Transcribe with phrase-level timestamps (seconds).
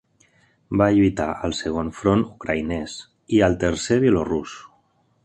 [0.81, 2.97] Va lluitar al segon front ucraïnès
[3.39, 4.57] i al tercer bielorús.